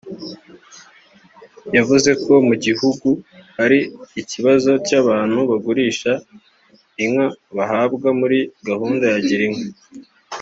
yavuze 1.75 2.09
ko 2.23 2.33
mu 2.47 2.55
gihugu 2.65 3.09
hari 3.57 3.79
ikibazo 4.21 4.71
cy’abantu 4.87 5.39
bagurisha 5.49 6.11
inka 7.03 7.27
bahabwa 7.55 8.07
muri 8.19 8.39
gahunda 8.67 9.05
ya 9.13 9.19
Girinka 9.27 9.67